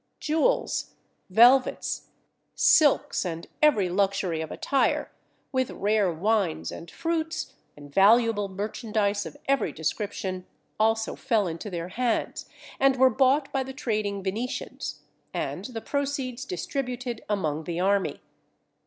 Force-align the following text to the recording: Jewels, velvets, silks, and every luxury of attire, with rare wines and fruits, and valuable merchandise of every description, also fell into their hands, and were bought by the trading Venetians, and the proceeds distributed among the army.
Jewels, 0.19 0.95
velvets, 1.29 2.07
silks, 2.55 3.23
and 3.23 3.45
every 3.61 3.87
luxury 3.87 4.41
of 4.41 4.49
attire, 4.51 5.11
with 5.51 5.69
rare 5.69 6.11
wines 6.11 6.71
and 6.71 6.89
fruits, 6.89 7.53
and 7.77 7.93
valuable 7.93 8.49
merchandise 8.49 9.27
of 9.27 9.37
every 9.47 9.71
description, 9.71 10.47
also 10.79 11.15
fell 11.15 11.45
into 11.45 11.69
their 11.69 11.89
hands, 11.89 12.49
and 12.79 12.95
were 12.95 13.11
bought 13.11 13.53
by 13.53 13.61
the 13.61 13.73
trading 13.73 14.23
Venetians, 14.23 15.01
and 15.35 15.65
the 15.65 15.81
proceeds 15.81 16.45
distributed 16.45 17.23
among 17.29 17.65
the 17.65 17.79
army. 17.79 18.21